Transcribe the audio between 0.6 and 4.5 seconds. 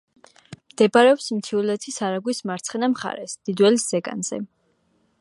მდებარეობს მთიულეთის არაგვის მარცხენა მხარეს, დიდველის ზეგანზე.